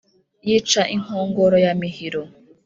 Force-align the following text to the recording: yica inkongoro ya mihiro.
yica 0.47 0.81
inkongoro 0.95 1.57
ya 1.65 1.73
mihiro. 1.81 2.21